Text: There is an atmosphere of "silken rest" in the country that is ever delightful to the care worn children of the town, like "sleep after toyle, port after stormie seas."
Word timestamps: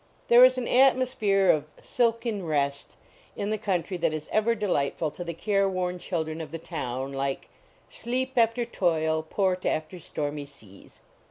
There 0.29 0.43
is 0.43 0.57
an 0.57 0.67
atmosphere 0.67 1.51
of 1.51 1.65
"silken 1.79 2.43
rest" 2.43 2.95
in 3.35 3.51
the 3.51 3.57
country 3.59 3.97
that 3.97 4.15
is 4.15 4.27
ever 4.31 4.55
delightful 4.55 5.11
to 5.11 5.23
the 5.23 5.35
care 5.35 5.69
worn 5.69 5.99
children 5.99 6.41
of 6.41 6.49
the 6.49 6.57
town, 6.57 7.13
like 7.13 7.49
"sleep 7.87 8.33
after 8.35 8.65
toyle, 8.65 9.21
port 9.21 9.63
after 9.63 9.99
stormie 9.99 10.47
seas." 10.47 11.01